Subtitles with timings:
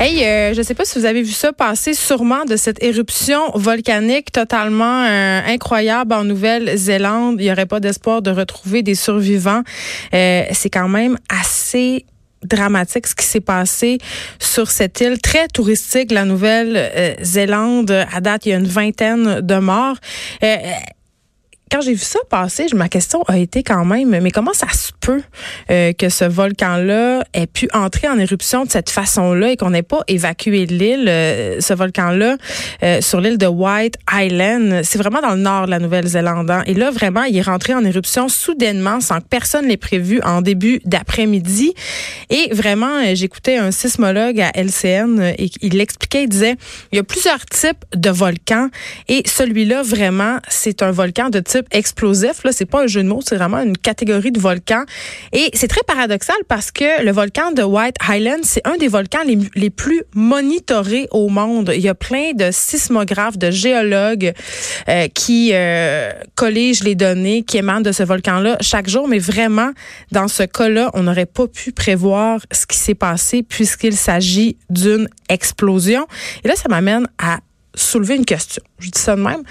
[0.00, 3.50] Hey, euh, je sais pas si vous avez vu ça passer, sûrement de cette éruption
[3.54, 7.36] volcanique totalement euh, incroyable en Nouvelle-Zélande.
[7.38, 9.62] Il n'y aurait pas d'espoir de retrouver des survivants.
[10.12, 12.06] Euh, c'est quand même assez
[12.42, 13.98] dramatique ce qui s'est passé
[14.40, 17.92] sur cette île très touristique, la Nouvelle-Zélande.
[18.12, 19.96] À date, il y a une vingtaine de morts
[21.70, 24.92] quand j'ai vu ça passer, ma question a été quand même, mais comment ça se
[25.00, 25.22] peut
[25.70, 29.82] euh, que ce volcan-là ait pu entrer en éruption de cette façon-là et qu'on n'ait
[29.82, 32.36] pas évacué l'île, euh, ce volcan-là,
[32.82, 34.82] euh, sur l'île de White Island?
[34.84, 36.50] C'est vraiment dans le nord de la Nouvelle-Zélande.
[36.50, 36.62] Hein.
[36.66, 40.42] Et là, vraiment, il est rentré en éruption soudainement, sans que personne l'ait prévu, en
[40.42, 41.74] début d'après-midi.
[42.30, 46.56] Et vraiment, j'écoutais un sismologue à LCN et il l'expliquait, il disait,
[46.92, 48.68] il y a plusieurs types de volcans
[49.08, 52.44] et celui-là, vraiment, c'est un volcan de type explosif.
[52.44, 54.84] Là, c'est pas un jeu de mots, c'est vraiment une catégorie de volcans.
[55.32, 59.22] Et c'est très paradoxal parce que le volcan de White Island, c'est un des volcans
[59.26, 61.72] les, les, plus monitorés au monde.
[61.74, 64.32] Il y a plein de sismographes, de géologues
[64.88, 69.08] euh, qui euh, colligent les données qui émanent de ce volcan-là chaque jour.
[69.08, 69.70] Mais vraiment,
[70.12, 75.08] dans ce cas-là, on n'aurait pas pu prévoir ce qui s'est passé puisqu'il s'agit d'une
[75.28, 76.06] explosion.
[76.44, 77.38] Et là, ça m'amène à
[77.74, 78.62] soulever une question.
[78.78, 79.42] Je dis ça de même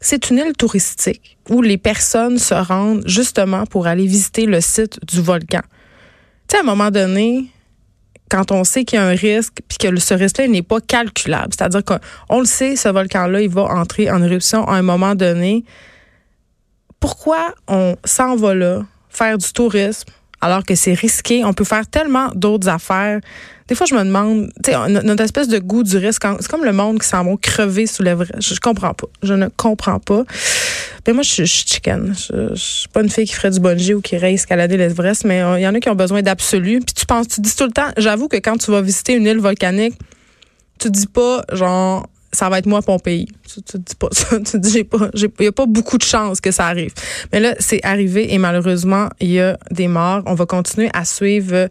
[0.00, 4.98] c'est une île touristique où les personnes se rendent justement pour aller visiter le site
[5.06, 5.62] du volcan.
[6.48, 7.46] Tu sais, à un moment donné,
[8.28, 11.52] quand on sait qu'il y a un risque, puis que ce risque-là n'est pas calculable,
[11.56, 15.64] c'est-à-dire qu'on le sait, ce volcan-là, il va entrer en éruption à un moment donné.
[16.98, 20.08] Pourquoi on s'en va là, faire du tourisme,
[20.40, 21.44] alors que c'est risqué?
[21.44, 23.20] On peut faire tellement d'autres affaires.
[23.68, 26.64] Des fois, je me demande, tu sais, notre espèce de goût du risque, c'est comme
[26.64, 28.40] le monde qui s'en va crever sous l'Everest.
[28.40, 29.08] Je, comprends pas.
[29.22, 30.24] Je ne comprends pas.
[31.06, 32.14] Mais moi, je, suis chicken.
[32.14, 35.42] Je, suis pas une fille qui ferait du bungee ou qui irait escalader l'Everest, mais
[35.42, 36.80] euh, il y en a qui ont besoin d'absolu.
[36.80, 39.26] Puis tu penses, tu dis tout le temps, j'avoue que quand tu vas visiter une
[39.26, 39.98] île volcanique,
[40.78, 43.28] tu dis pas, genre, ça va être moi Pompéi.
[43.48, 44.38] Tu, tu dis pas ça.
[44.44, 46.92] Tu dis, j'ai pas, il y a pas beaucoup de chances que ça arrive.
[47.32, 50.22] Mais là, c'est arrivé et malheureusement, il y a des morts.
[50.26, 51.68] On va continuer à suivre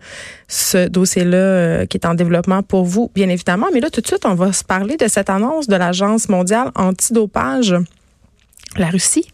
[0.47, 3.67] ce dossier-là euh, qui est en développement pour vous, bien évidemment.
[3.73, 6.71] Mais là, tout de suite, on va se parler de cette annonce de l'Agence mondiale
[6.75, 7.75] antidopage,
[8.77, 9.27] la Russie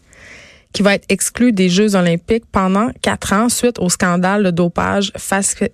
[0.72, 5.12] qui va être exclue des Jeux olympiques pendant quatre ans suite au scandale de dopage,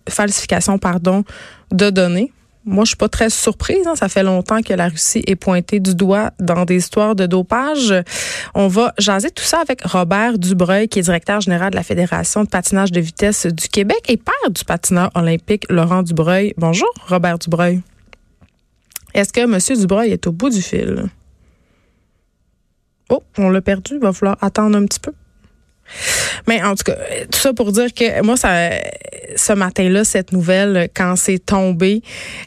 [0.08, 1.22] falsification pardon,
[1.70, 2.32] de données
[2.64, 3.86] moi, je suis pas très surprise.
[3.86, 3.96] Hein.
[3.96, 7.94] Ça fait longtemps que la Russie est pointée du doigt dans des histoires de dopage.
[8.54, 12.44] On va jaser tout ça avec Robert Dubreuil, qui est directeur général de la Fédération
[12.44, 16.52] de patinage de vitesse du Québec et père du patineur olympique Laurent Dubreuil.
[16.58, 17.80] Bonjour, Robert Dubreuil.
[19.14, 19.80] Est-ce que M.
[19.80, 21.04] Dubreuil est au bout du fil?
[23.08, 23.94] Oh, on l'a perdu.
[23.94, 25.12] Il va falloir attendre un petit peu.
[26.46, 26.96] Mais en tout cas,
[27.30, 28.70] tout ça pour dire que moi, ça,
[29.36, 32.02] ce matin-là, cette nouvelle, quand c'est tombé,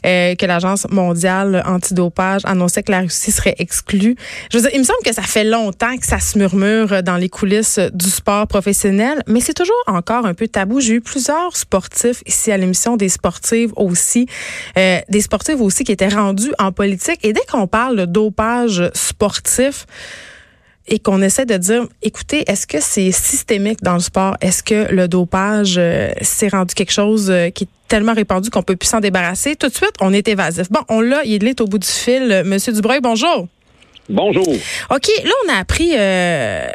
[0.06, 4.16] euh, que l'Agence mondiale antidopage annonçait que la Russie serait exclue,
[4.50, 7.16] je veux dire, il me semble que ça fait longtemps que ça se murmure dans
[7.16, 10.80] les coulisses du sport professionnel, mais c'est toujours encore un peu tabou.
[10.80, 14.26] J'ai eu plusieurs sportifs ici à l'émission, des sportives aussi,
[14.76, 17.18] euh, des sportifs aussi qui étaient rendus en politique.
[17.22, 19.86] Et dès qu'on parle de dopage sportif,
[20.88, 24.36] et qu'on essaie de dire, écoutez, est-ce que c'est systémique dans le sport?
[24.40, 28.62] Est-ce que le dopage euh, s'est rendu quelque chose euh, qui est tellement répandu qu'on
[28.62, 29.56] peut plus s'en débarrasser?
[29.56, 30.70] Tout de suite, on est évasif.
[30.70, 32.42] Bon, on l'a, il est au bout du fil.
[32.44, 33.46] Monsieur Dubreuil, bonjour.
[34.08, 34.48] Bonjour.
[34.90, 36.66] OK, là, on a appris euh,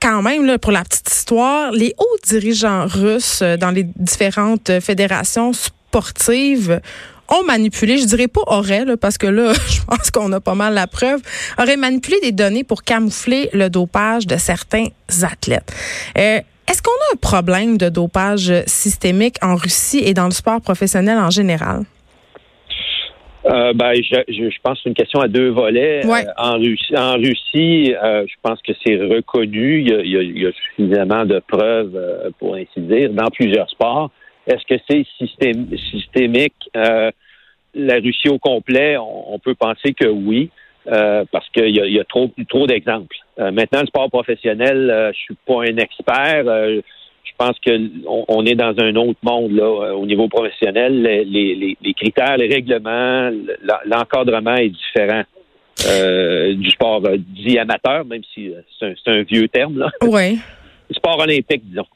[0.00, 5.52] quand même, là, pour la petite histoire, les hauts dirigeants russes dans les différentes fédérations
[5.52, 6.80] sportives
[7.28, 10.74] ont manipulé, je dirais pas aurait, parce que là, je pense qu'on a pas mal
[10.74, 11.20] la preuve,
[11.58, 14.86] auraient manipulé des données pour camoufler le dopage de certains
[15.22, 15.72] athlètes.
[16.18, 20.60] Euh, est-ce qu'on a un problème de dopage systémique en Russie et dans le sport
[20.60, 21.84] professionnel en général?
[23.44, 26.06] Euh, ben, je, je, pense que c'est une question à deux volets.
[26.06, 26.24] Ouais.
[26.24, 29.80] Euh, en Russie, en Russie euh, je pense que c'est reconnu.
[29.80, 31.98] Il y, a, il, y suffisamment de preuves,
[32.38, 34.10] pour ainsi dire, dans plusieurs sports.
[34.46, 35.04] Est-ce que c'est
[35.90, 36.54] systémique?
[36.76, 37.10] Euh,
[37.74, 40.50] la Russie au complet, on, peut penser que oui,
[40.88, 43.16] euh, parce qu'il y a, y a, trop, trop d'exemples.
[43.38, 46.44] Euh, maintenant, le sport professionnel, je suis pas un expert.
[46.44, 51.02] Je pense que on, est dans un autre monde là au niveau professionnel.
[51.02, 53.30] Les, les, les critères, les règlements,
[53.86, 55.22] l'encadrement est différent.
[56.54, 59.90] du sport dit amateur, même si c'est un, un, vieux terme là.
[60.02, 60.38] Oui.
[60.90, 61.86] Sport olympique, disons.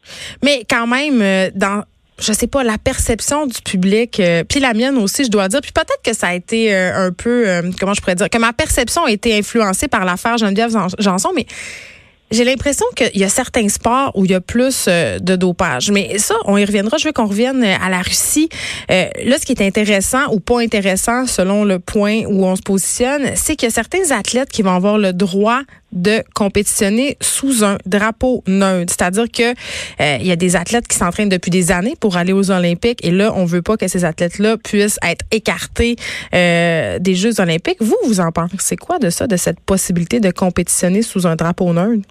[0.43, 1.83] Mais quand même, dans
[2.19, 5.61] je sais pas, la perception du public, euh, puis la mienne aussi, je dois dire.
[5.61, 8.39] Puis peut-être que ça a été euh, un peu, euh, comment je pourrais dire, que
[8.39, 11.47] ma perception a été influencée par l'affaire Geneviève Janson, mais
[12.31, 15.91] j'ai l'impression qu'il y a certains sports où il y a plus euh, de dopage.
[15.91, 16.97] Mais ça, on y reviendra.
[16.99, 18.49] Je veux qu'on revienne à la Russie.
[18.91, 22.63] Euh, là, ce qui est intéressant ou pas intéressant, selon le point où on se
[22.63, 25.61] positionne, c'est qu'il y a certains athlètes qui vont avoir le droit
[25.97, 28.93] de compétitionner sous un drapeau neutre.
[28.97, 32.33] C'est-à-dire que euh, il y a des athlètes qui s'entraînent depuis des années pour aller
[32.33, 35.97] aux Olympiques et là, on veut pas que ces athlètes-là puissent être écartés
[36.33, 37.79] des Jeux olympiques.
[37.81, 41.73] Vous, vous en pensez quoi de ça, de cette possibilité de compétitionner sous un drapeau
[41.73, 42.07] neutre?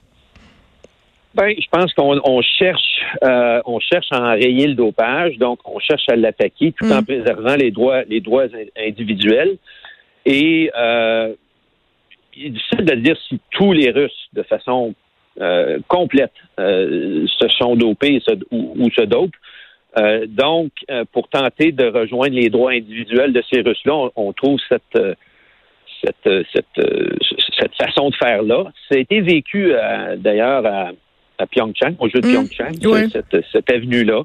[1.36, 6.08] Ben, je pense qu'on cherche, euh, on cherche à enrayer le dopage, donc on cherche
[6.08, 7.06] à l'attaquer tout en mm.
[7.06, 8.46] préservant les droits, les droits
[8.78, 9.58] individuels.
[10.26, 11.34] Et euh,
[12.36, 14.94] il est difficile de dire si tous les Russes, de façon
[15.42, 18.22] euh, complète, euh, se sont dopés
[18.52, 19.36] ou, se dopent.
[20.28, 20.72] donc,
[21.14, 25.00] pour tenter de rejoindre les droits individuels de ces Russes-là, on, trouve cette
[26.04, 26.88] cette, cette,
[27.58, 28.66] cette façon de faire là.
[28.90, 29.72] Ça a été vécu
[30.18, 30.92] d'ailleurs à
[31.38, 32.48] à Pyeongchang, au jeu de mmh.
[32.50, 34.24] Pyeongchang, cette, cette avenue-là.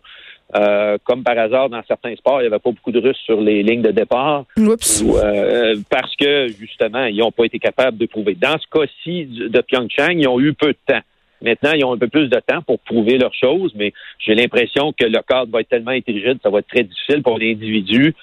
[0.57, 3.41] Euh, comme par hasard, dans certains sports, il n'y avait pas beaucoup de Russes sur
[3.41, 4.45] les lignes de départ.
[4.59, 8.35] Euh, parce que, justement, ils n'ont pas été capables de prouver.
[8.35, 11.01] Dans ce cas-ci de Pyeongchang, ils ont eu peu de temps.
[11.43, 14.93] Maintenant, ils ont un peu plus de temps pour prouver leurs choses, mais j'ai l'impression
[14.93, 18.15] que le cadre va être tellement rigide, ça va être très difficile pour l'individu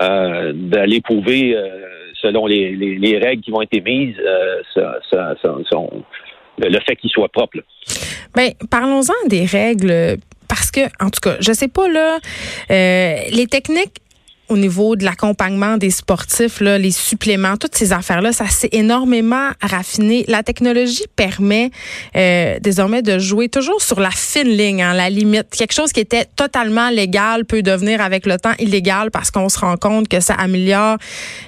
[0.00, 1.54] euh, d'aller prouver
[2.22, 4.16] selon les, les, règles qui vont être émises
[4.74, 5.34] ça, ça,
[6.58, 7.58] le fait qu'ils soient propres.
[8.34, 10.18] Ben, parlons-en des règles,
[10.56, 12.18] parce que, en tout cas, je sais pas là,
[12.70, 14.00] euh, les techniques
[14.48, 19.50] au niveau de l'accompagnement des sportifs, là, les suppléments, toutes ces affaires-là, ça s'est énormément
[19.60, 20.24] raffiné.
[20.28, 21.70] La technologie permet
[22.16, 25.50] euh, désormais de jouer toujours sur la fine ligne, hein, la limite.
[25.50, 29.58] Quelque chose qui était totalement légal peut devenir avec le temps illégal parce qu'on se
[29.58, 30.96] rend compte que ça améliore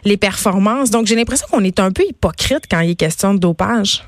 [0.05, 0.91] les performances.
[0.91, 4.03] Donc j'ai l'impression qu'on est un peu hypocrite quand il est question de dopage.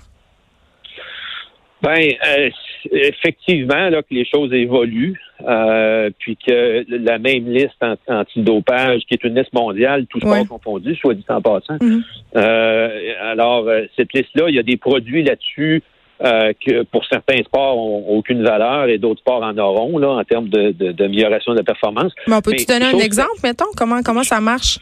[1.82, 2.50] Ben, euh,
[2.92, 9.24] effectivement, là, que les choses évoluent, euh, puis que la même liste anti-dopage, qui est
[9.24, 11.76] une liste mondiale, tout sport confondu, soit dit en passant.
[11.76, 12.02] Mm-hmm.
[12.36, 15.82] euh, alors, euh, cette liste-là, il y a des produits là-dessus
[16.22, 20.24] euh, que pour certains sports ont aucune valeur et d'autres sports en auront, là, en
[20.24, 22.12] termes d'amélioration de, de, de, performance.
[22.26, 24.78] Mais on peut-tu donner un exemple, mettons, comment, comment ça marche?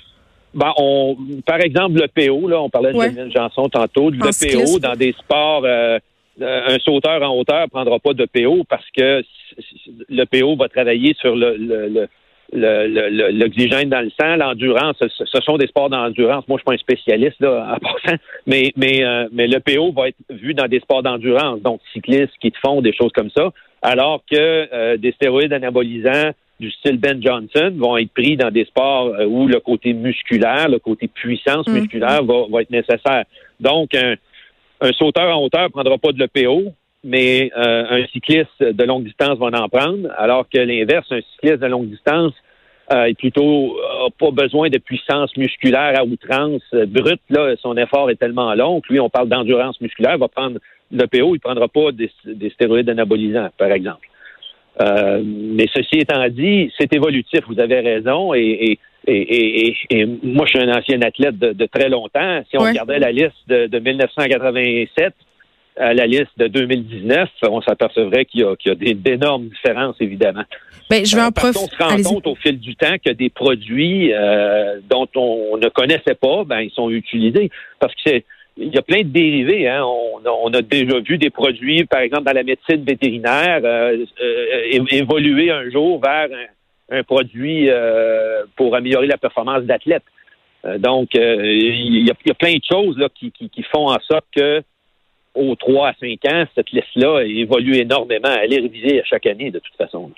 [0.54, 1.16] Ben, on,
[1.46, 5.12] par exemple, le PO, là, on parlait de Janine Janson tantôt, le PO dans des
[5.12, 5.98] sports euh,
[6.40, 9.22] un sauteur en hauteur prendra pas de PO parce que
[10.08, 12.08] le PO va travailler sur le,
[12.52, 16.46] l'oxygène dans le sang, l'endurance, ce, sont des sports d'endurance.
[16.48, 19.92] Moi, je suis pas un spécialiste là, en passant, mais mais euh, mais le PO
[19.92, 23.30] va être vu dans des sports d'endurance, donc cyclistes qui te font des choses comme
[23.30, 23.50] ça,
[23.82, 28.64] alors que euh, des stéroïdes anabolisants du style Ben Johnson vont être pris dans des
[28.64, 31.72] sports où le côté musculaire, le côté puissance mmh.
[31.72, 33.24] musculaire va, va être nécessaire.
[33.60, 34.16] Donc un,
[34.80, 36.72] un sauteur en hauteur ne prendra pas de l'EPO,
[37.04, 41.60] mais euh, un cycliste de longue distance va en prendre, alors que l'inverse, un cycliste
[41.60, 42.32] de longue distance
[42.92, 43.76] euh, est plutôt
[44.18, 47.20] pas besoin de puissance musculaire à outrance euh, brute.
[47.28, 50.58] Là, son effort est tellement long que lui, on parle d'endurance musculaire, va prendre
[50.90, 52.10] l'EPO, il prendra pas des,
[52.50, 54.08] stéroïdes anabolisants, par exemple.
[54.78, 58.78] Mais ceci étant dit, c'est évolutif, vous avez raison, et
[59.10, 62.42] et, moi, je suis un ancien athlète de, très longtemps.
[62.50, 65.14] Si on regardait la liste de, 1987
[65.78, 70.42] à la liste de 2019, on s'apercevrait qu'il y a, d'énormes différences, évidemment.
[70.90, 73.30] Ben, je vais en euh, on se rend compte au fil du temps que des
[73.30, 77.50] produits euh, dont on ne connaissait pas, ben, ils sont utilisés.
[77.78, 78.24] Parce que c'est
[78.58, 79.68] il y a plein de dérivés.
[79.68, 79.84] Hein.
[79.84, 84.04] On, a déjà vu des produits, par exemple, dans la médecine vétérinaire, euh,
[84.90, 86.28] évoluer un jour vers
[86.90, 90.04] un produit euh, pour améliorer la performance d'athlètes.
[90.64, 93.32] Euh, donc, euh, il y, a plein de choses qui,
[93.72, 94.62] font en sorte que
[95.34, 98.34] aux 3 à 5 ans, cette liste-là évolue énormément.
[98.42, 100.10] Elle est révisée à chaque année, de toute façon.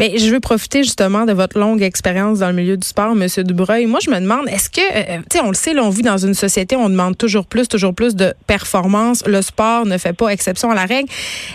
[0.00, 3.26] Mais je veux profiter justement de votre longue expérience dans le milieu du sport, M.
[3.44, 3.84] Dubreuil.
[3.84, 6.00] Moi, je me demande, est-ce que, euh, tu sais, on le sait, là, on vit
[6.00, 9.22] dans une société où on demande toujours plus, toujours plus de performance.
[9.26, 11.10] Le sport ne fait pas exception à la règle.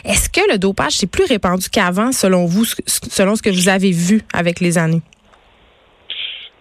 [0.05, 3.89] Est-ce que le dopage c'est plus répandu qu'avant, selon vous, selon ce que vous avez
[3.89, 5.01] vu avec les années?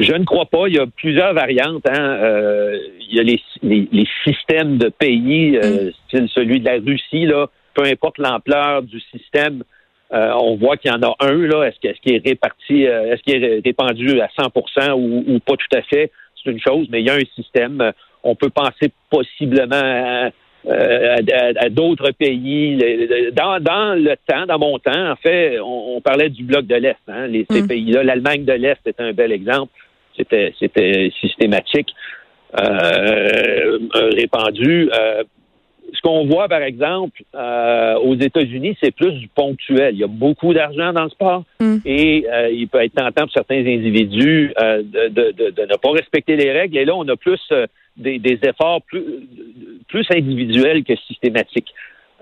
[0.00, 0.66] Je ne crois pas.
[0.68, 1.86] Il y a plusieurs variantes.
[1.86, 2.00] Hein.
[2.00, 2.78] Euh,
[3.10, 6.28] il y a les, les, systèmes de pays, euh, mm.
[6.28, 9.64] celui de la Russie, là, peu importe l'ampleur du système,
[10.12, 11.64] euh, on voit qu'il y en a un, là.
[11.64, 15.76] Est-ce qu'il est, réparti, euh, est-ce qu'il est répandu à 100 ou, ou, pas tout
[15.76, 16.12] à fait?
[16.36, 17.92] C'est une chose, mais il y a un système.
[18.22, 20.30] On peut penser possiblement à,
[20.68, 22.78] à, d'autres pays.
[23.32, 26.96] Dans, dans, le temps, dans mon temps, en fait, on, parlait du bloc de l'Est.
[27.08, 27.68] Hein, les, ces mm.
[27.68, 28.02] pays-là.
[28.04, 29.72] L'Allemagne de l'Est est un bel exemple.
[30.16, 31.92] C'était, c'était systématique,
[32.60, 33.78] euh,
[34.12, 34.90] répandu.
[35.96, 39.94] Ce qu'on voit, par exemple, euh, aux États-Unis, c'est plus du ponctuel.
[39.94, 41.76] Il y a beaucoup d'argent dans le sport Mm.
[41.86, 45.76] et euh, il peut être tentant pour certains individus euh, de, de- de- de ne
[45.76, 46.76] pas respecter les règles.
[46.78, 47.40] Et là, on a plus
[47.96, 49.04] des, des efforts plus,
[49.88, 51.72] plus individuels que systématiques.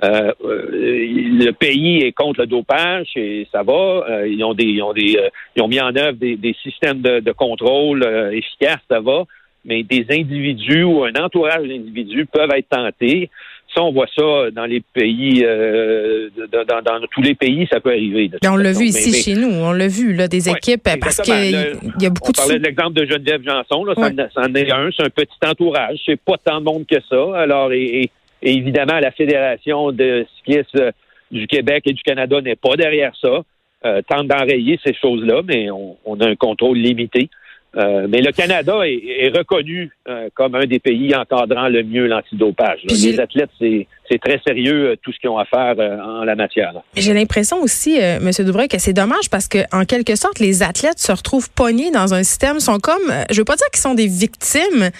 [0.05, 4.05] Euh, euh, le pays est contre le dopage et ça va.
[4.11, 5.17] Euh, ils ont des, ils ont des,
[5.57, 9.25] ils ont mis en œuvre des, des systèmes de, de contrôle efficaces, ça va.
[9.65, 13.31] Mais des individus ou un entourage d'individus peuvent être tentés.
[13.75, 18.31] Ça, on voit ça dans les pays, euh, dans, tous les pays, ça peut arriver.
[18.47, 19.49] on l'a vu ici mais- chez nous.
[19.51, 22.53] On l'a vu, là, des Ouais, équipes, parce qu'il y a beaucoup On de parlait
[22.55, 22.59] sous.
[22.59, 24.11] de l'exemple de Geneviève Janson, là, Ouais.
[24.35, 27.39] c'en, c'en est un, c'est un petit entourage, c'est pas tant de monde que ça.
[27.39, 28.11] Alors, et, et-
[28.43, 30.91] et évidemment, la Fédération de cyclisme euh,
[31.31, 33.41] du Québec et du Canada n'est pas derrière ça,
[33.87, 37.31] euh, tente d'enrayer ces choses-là, mais on, on a un contrôle limité.
[37.75, 42.07] Euh, mais le Canada est, est reconnu euh, comme un des pays encadrant le mieux
[42.07, 42.81] l'antidopage.
[43.13, 46.35] Les athlètes, c'est, c'est très sérieux euh, tout ce qu'ils ont à faire en la
[46.37, 46.73] matière.
[46.97, 48.31] J'ai l'impression aussi, M.
[48.41, 52.13] Dubreuil, que c'est dommage parce que, en quelque sorte, les athlètes se retrouvent pognés dans
[52.13, 54.91] un système, sont comme, je veux pas dire qu'ils sont des victimes,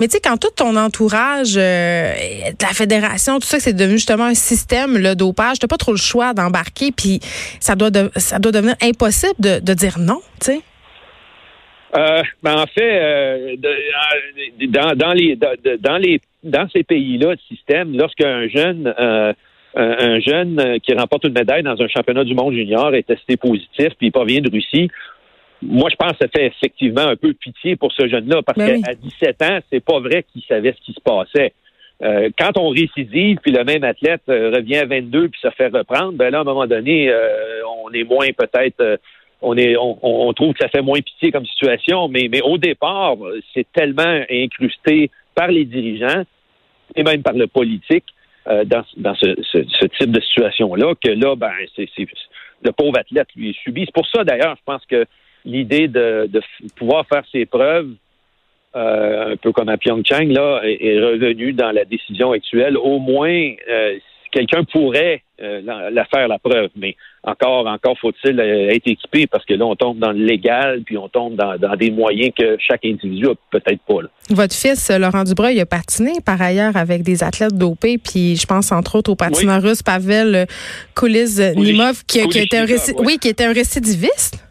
[0.00, 2.12] mais tu sais, quand tout ton entourage, euh,
[2.50, 5.92] de la fédération, tout ça, c'est devenu justement un système, le dopage, t'as pas trop
[5.92, 7.20] le choix d'embarquer, puis
[7.60, 10.60] ça doit, de- ça doit devenir impossible de, de dire non, tu sais.
[11.94, 16.66] Euh, ben en fait, euh, de- euh, dans, dans les dans, de- dans les dans
[16.70, 19.32] ces pays-là, le système, lorsqu'un jeune euh,
[19.74, 23.02] un, un jeune euh, qui remporte une médaille dans un championnat du monde junior est
[23.06, 24.88] testé positif puis il provient de Russie,
[25.60, 28.76] moi je pense que ça fait effectivement un peu pitié pour ce jeune-là parce Ben
[28.76, 28.82] oui.
[28.82, 31.52] qu'à 17 ans, c'est pas vrai qu'il savait ce qui se passait.
[32.02, 35.68] Euh, quand on récidive, puis le même athlète euh, revient à 22 puis se fait
[35.68, 38.96] reprendre, ben là, à un moment donné, euh, on est moins peut-être euh,
[39.42, 43.16] on trouve que ça fait moins pitié comme situation, mais, au départ,
[43.54, 46.24] c'est tellement incrusté par les dirigeants
[46.94, 48.04] et même par le politique
[48.48, 51.88] euh, dans, ce, type de situation-là que là, ben, c'est,
[52.64, 53.84] le pauvre athlète lui est subi.
[53.86, 55.06] C'est pour ça d'ailleurs, je pense que
[55.44, 56.28] l'idée de,
[56.76, 57.90] pouvoir faire ses preuves,
[58.74, 62.76] euh, un peu comme à Pyeongchang, là, est, est revenue dans la décision actuelle.
[62.76, 63.98] Au moins, euh,
[64.32, 69.26] quelqu'un pourrait euh, la, la faire la preuve, mais encore, encore faut-il euh, être équipé
[69.26, 72.32] parce que là, on tombe dans le légal, puis on tombe dans, dans des moyens
[72.36, 74.02] que chaque individu a peut-être pas.
[74.02, 74.08] là.
[74.30, 78.36] Votre fils, euh, Laurent Dubreuil, il a patiné par ailleurs avec des athlètes dopés, puis
[78.36, 80.44] je pense entre autres au patineur russe Pavel euh,
[80.96, 83.04] Kuliz-Nimov, qui, était un réci- oui.
[83.06, 84.42] oui, qui était un récidiviste.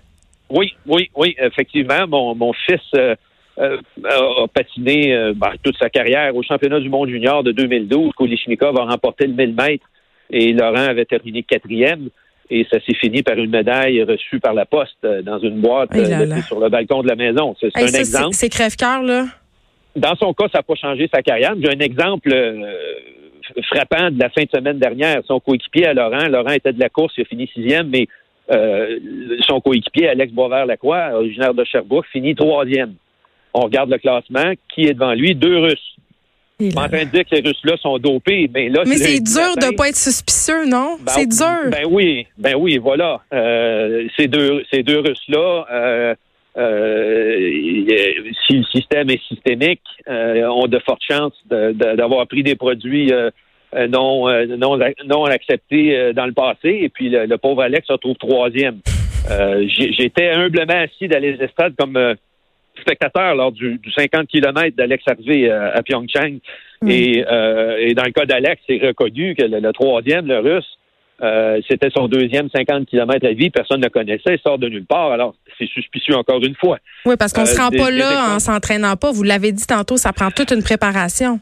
[0.50, 2.06] Oui, oui, oui, effectivement.
[2.08, 3.16] Mon, mon fils euh,
[3.60, 8.12] euh, a patiné euh, ben, toute sa carrière au championnat du monde junior de 2012.
[8.16, 9.86] Kolishnikov a remporté le 1000 mètres
[10.30, 12.10] et Laurent avait terminé quatrième.
[12.50, 15.94] Et ça s'est fini par une médaille reçue par la poste euh, dans une boîte
[15.96, 16.26] là euh, là.
[16.26, 17.56] laissée sur le balcon de la maison.
[17.60, 18.34] C'est Hey, un ça, exemple.
[18.34, 19.26] c'est- crève-cœur, là?
[19.96, 21.54] Dans son cas, ça n'a pas changé sa carrière.
[21.62, 22.62] J'ai un exemple euh,
[23.64, 25.22] frappant de la fin de semaine dernière.
[25.28, 28.08] Son coéquipier à Laurent, Laurent était de la course, il a fini sixième, mais
[28.52, 29.00] euh,
[29.48, 32.94] son coéquipier, Alex Boisvert-Lacroix, originaire de Sherbrooke, finit troisième.
[33.54, 34.54] On regarde le classement.
[34.74, 35.36] Qui est devant lui?
[35.36, 35.96] Deux Russes.
[36.60, 38.84] Je suis en train de dire que ces Russes-là sont dopés, mais là...
[38.86, 40.98] Mais c'est dur de ne pas être suspicieux, non?
[41.00, 41.72] ben, c'est dur.
[41.72, 43.20] Ben oui, ben oui, voilà.
[43.34, 46.16] Euh, ces deux, ces deux Russes-là, euh,
[46.58, 52.44] euh, si le système est systémique, euh, ont de fortes chances de- de- d'avoir pris
[52.44, 53.32] des produits euh,
[53.90, 54.28] non,
[54.58, 56.80] non, non acceptés dans le passé.
[56.84, 58.80] Et puis le, le pauvre Alex se retrouve troisième.
[59.68, 61.98] J'étais humblement assis dans les estrades comme
[62.78, 66.40] euh, spectateur lors du, du 50 km d'Alex Harvey euh, à Pyeongchang.
[66.82, 66.90] Mm.
[66.90, 70.78] Et, euh, et dans le cas d'Alex, c'est reconnu que le, le troisième, le russe,
[71.22, 73.52] euh, c'était son deuxième 50 km à vie.
[73.52, 74.34] Personne ne le connaissait.
[74.34, 75.12] Il sort de nulle part.
[75.12, 76.80] Alors, c'est suspicieux encore une fois.
[77.06, 79.12] Oui, parce qu'on euh, se rend des- pas là en s'entraînant pas.
[79.12, 81.40] Vous l'avez dit tantôt, ça prend toute une préparation.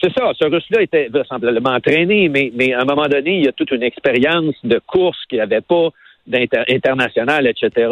[0.00, 0.32] C'est ça.
[0.38, 3.70] Ce russe-là était vraisemblablement entraîné, mais, mais à un moment donné, il y a toute
[3.72, 5.88] une expérience de course qu'il n'y avait pas
[6.26, 7.88] d'international, etc.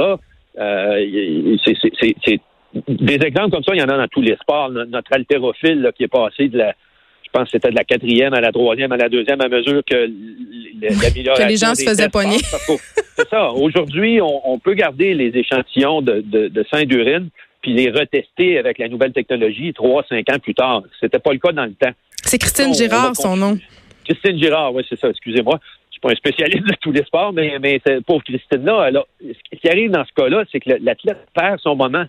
[0.59, 2.41] Euh, c'est-
[2.89, 4.71] des exemples comme ça, il y en a dans tous les sports.
[4.71, 6.75] No- Notre haltérophile là, qui est passé de la,
[7.23, 9.83] je pense que c'était de la quatrième à la troisième à la deuxième à mesure
[9.85, 9.95] que
[10.81, 12.39] l'amélioration Que les gens se faisaient pogner.
[12.39, 13.51] C'est ça.
[13.53, 17.29] Aujourd'hui, on, on peut garder les échantillons de, de, de sang d'urine
[17.61, 20.83] puis les retester avec la nouvelle technologie trois, cinq ans plus tard.
[21.01, 21.93] C'était pas le cas dans le temps.
[22.25, 23.59] C'est Christine On- Girard, son nom.
[24.05, 25.61] Christine Girard, oui, c'est ça, excusez-moi.
[26.03, 28.91] Pas un spécialiste de tous les sports, mais, mais pauvre Christine-là,
[29.23, 32.05] ce qui arrive dans ce cas-là, c'est que l'athlète perd son moment.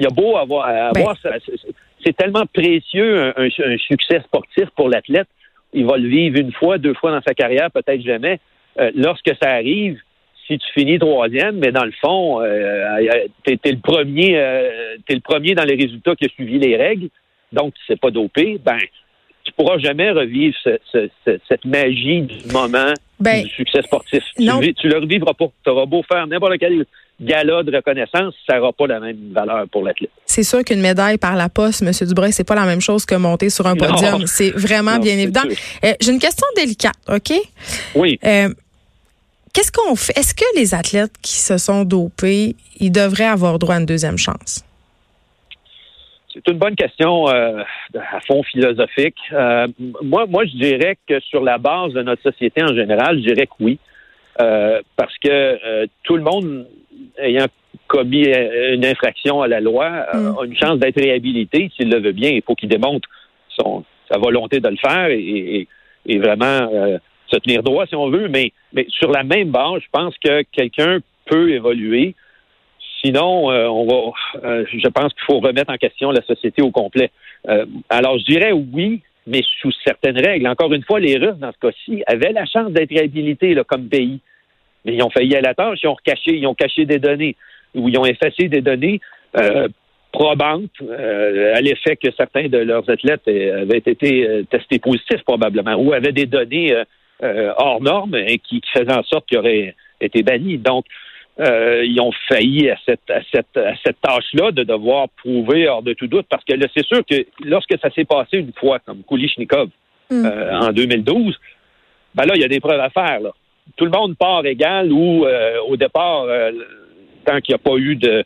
[0.00, 1.38] Il a beau avoir, avoir Ben.
[1.38, 1.38] ça-
[2.04, 5.28] c'est- tellement précieux un, un- un succès sportif pour l'athlète.
[5.72, 8.38] Il va le vivre une fois, deux fois dans sa carrière, peut-être jamais.
[8.80, 10.00] Euh, lorsque ça arrive,
[10.46, 12.98] si tu finis troisième, mais dans le fond, euh,
[13.44, 16.76] t'es es le premier, euh, t'es le premier dans les résultats qui a suivi les
[16.76, 17.08] règles,
[17.52, 18.78] donc tu sais pas dopé, ben
[19.44, 20.56] tu pourras jamais revivre
[20.92, 24.22] cette magie du moment ben, du succès sportif.
[24.36, 25.46] Tu, tu le revivras pas.
[25.64, 26.84] Tu auras beau faire n'importe quel
[27.20, 30.10] gala de reconnaissance, ça n'aura pas la même valeur pour l'athlète.
[30.24, 31.90] C'est sûr qu'une médaille par la poste, M.
[32.06, 34.26] Dubreuil, c'est pas la même chose que monter sur un podium.
[34.26, 35.42] C'est vraiment bien évident.
[35.84, 37.32] Euh, j'ai une question délicate, OK?
[37.94, 38.18] Oui.
[38.24, 38.48] Euh,
[39.52, 40.16] qu'est-ce qu'on fait?
[40.16, 44.18] Est-ce que les athlètes qui se sont dopés, ils devraient avoir droit à une deuxième
[44.18, 44.64] chance?
[46.32, 47.62] C'est une bonne question euh,
[47.94, 49.18] à fond philosophique.
[50.02, 53.46] moi, moi, je dirais que sur la base de notre société en général, je dirais
[53.46, 53.78] que oui.
[54.36, 56.66] parce que tout le monde
[57.18, 57.46] ayant
[57.86, 60.36] commis une infraction à la loi mm.
[60.38, 62.30] a une chance d'être réhabilité s'il le veut bien.
[62.30, 63.08] Il faut qu'il démontre
[63.48, 65.66] son, sa volonté de le faire et,
[66.18, 68.28] vraiment euh, se tenir droit si on veut.
[68.28, 72.14] Mais, mais sur la même base, je pense que quelqu'un peut évoluer.
[73.04, 74.48] Sinon, euh, on va.
[74.48, 77.10] Euh, je pense qu'il faut remettre en question la société au complet.
[77.88, 80.48] alors, je dirais oui, mais sous certaines règles.
[80.48, 83.88] Encore une fois, les Russes, dans ce cas-ci, avaient la chance d'être réhabilités là, comme
[83.88, 84.20] pays
[84.84, 87.36] mais ils ont failli à la tâche, ils ont caché, ils ont caché des données
[87.74, 89.00] ou ils ont effacé des données
[89.36, 89.68] euh,
[90.12, 95.74] probantes euh, à l'effet que certains de leurs athlètes avaient été euh, testés positifs probablement
[95.74, 96.74] ou avaient des données
[97.20, 100.56] hors normes et qui, faisaient en sorte qu'ils auraient été bannis.
[100.56, 100.84] Donc,
[101.38, 105.92] ils ont failli à cette, à cette, à cette tâche-là de devoir prouver hors de
[105.92, 109.68] tout doute, parce que c'est sûr que lorsque ça s'est passé une fois, comme Kulishnikov
[110.10, 110.26] mm.
[110.60, 111.38] en 2012,
[112.14, 113.20] ben là, il y a des preuves à faire.
[113.20, 113.30] Là
[113.76, 116.52] tout le monde part égal ou euh, au départ, euh,
[117.24, 118.24] tant qu'il n'y a pas eu de,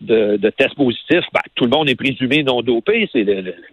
[0.00, 3.24] de, test positif, ben, tout le monde est présumé non dopé, c'est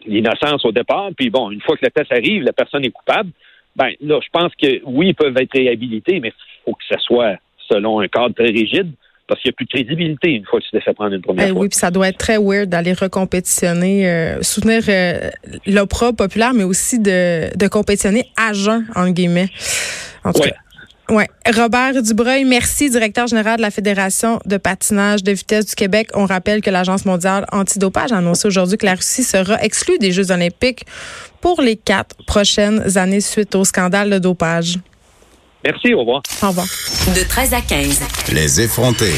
[0.05, 1.09] l'innocence au départ.
[1.17, 3.31] Puis bon, une fois que le test arrive, la personne est coupable.
[3.75, 6.99] Ben là, je pense que oui, ils peuvent être réhabilités, mais il faut que ça
[6.99, 7.37] soit
[7.69, 8.91] selon un cadre très rigide
[9.27, 11.21] parce qu'il n'y a plus de crédibilité une fois que tu t'es fait prendre une
[11.21, 11.61] première eh fois.
[11.61, 14.83] Oui, puis ça doit être très weird d'aller recompétitionner, euh, soutenir
[15.65, 19.49] l'opera populaire, mais aussi de, de compétitionner à jeun, en guillemets.
[20.23, 20.51] En tout cas,
[21.09, 21.29] Ouais.
[21.55, 26.09] Robert Dubreuil, merci, directeur général de la Fédération de patinage de vitesse du Québec.
[26.13, 30.11] On rappelle que l'Agence mondiale antidopage a annoncé aujourd'hui que la Russie sera exclue des
[30.11, 30.83] Jeux olympiques
[31.39, 34.79] pour les quatre prochaines années suite au scandale de dopage.
[35.67, 36.21] Merci, au revoir.
[36.41, 36.65] Au revoir.
[37.13, 37.99] De 13 à 15.
[38.31, 39.11] Les effrontés.